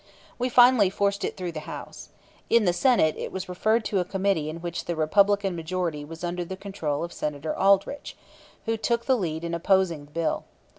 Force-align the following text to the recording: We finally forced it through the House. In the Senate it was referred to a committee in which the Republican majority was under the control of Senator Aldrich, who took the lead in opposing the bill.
We 0.39 0.49
finally 0.49 0.89
forced 0.89 1.23
it 1.23 1.37
through 1.37 1.51
the 1.51 1.59
House. 1.69 2.09
In 2.49 2.65
the 2.65 2.73
Senate 2.73 3.15
it 3.19 3.31
was 3.31 3.47
referred 3.47 3.85
to 3.85 3.99
a 3.99 4.03
committee 4.03 4.49
in 4.49 4.59
which 4.59 4.85
the 4.85 4.95
Republican 4.95 5.55
majority 5.55 6.03
was 6.03 6.23
under 6.23 6.43
the 6.43 6.57
control 6.57 7.03
of 7.03 7.13
Senator 7.13 7.55
Aldrich, 7.55 8.17
who 8.65 8.77
took 8.77 9.05
the 9.05 9.15
lead 9.15 9.43
in 9.43 9.53
opposing 9.53 10.05
the 10.05 10.11
bill. 10.11 10.45